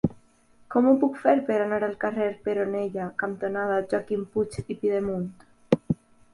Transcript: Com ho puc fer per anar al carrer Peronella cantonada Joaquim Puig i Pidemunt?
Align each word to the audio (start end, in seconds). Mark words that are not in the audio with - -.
Com 0.75 0.87
ho 0.87 0.93
puc 1.03 1.19
fer 1.25 1.33
per 1.49 1.57
anar 1.65 1.79
al 1.89 1.93
carrer 2.05 2.31
Peronella 2.49 3.07
cantonada 3.23 3.79
Joaquim 3.95 4.27
Puig 4.33 4.61
i 4.67 4.81
Pidemunt? 4.83 5.33